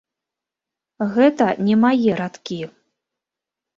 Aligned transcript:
Гэта 1.13 1.45
не 1.69 1.75
мае 1.85 2.11
радкі. 2.23 2.59